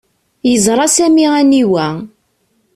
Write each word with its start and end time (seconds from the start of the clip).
Yeẓra 0.49 0.85
Sami 0.95 1.23
aniwa. 1.39 1.87